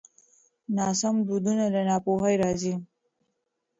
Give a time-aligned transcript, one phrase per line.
[0.75, 2.73] ناسم دودونه له ناپوهۍ راځي.